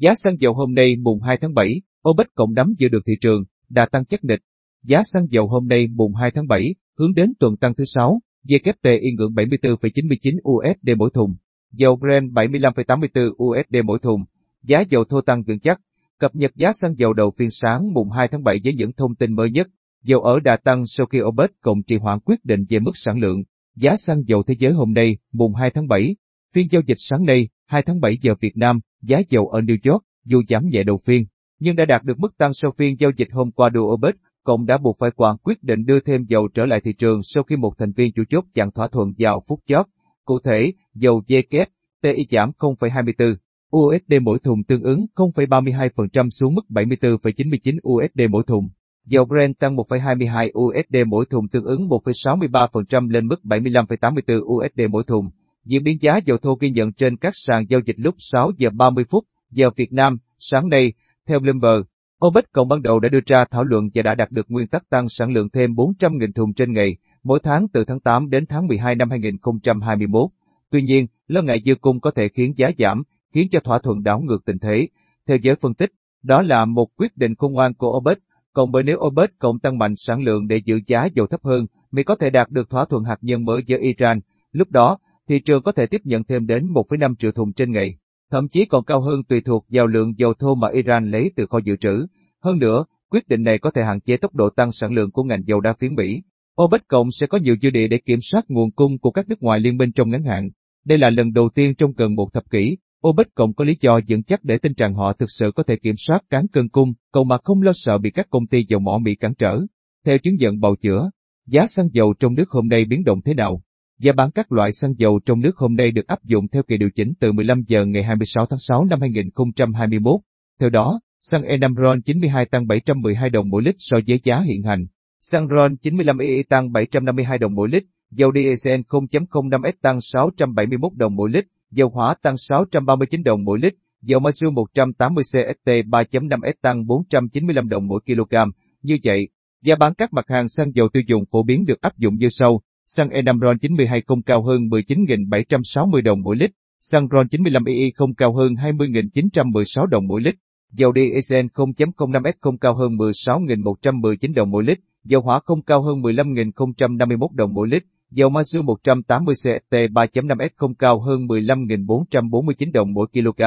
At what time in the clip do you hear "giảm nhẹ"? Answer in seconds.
30.48-30.82